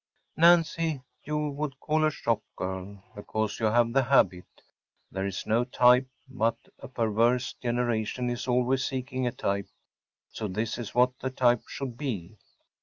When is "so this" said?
10.27-10.79